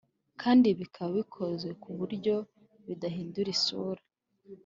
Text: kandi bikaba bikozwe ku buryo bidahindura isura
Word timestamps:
kandi 0.41 0.67
bikaba 0.79 1.11
bikozwe 1.19 1.69
ku 1.81 1.89
buryo 1.97 2.35
bidahindura 2.87 3.49
isura 3.55 4.01